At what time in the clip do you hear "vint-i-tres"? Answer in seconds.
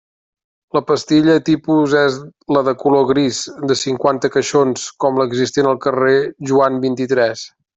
6.89-7.47